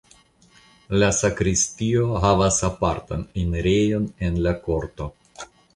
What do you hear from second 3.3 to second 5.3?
enirejon el la korto.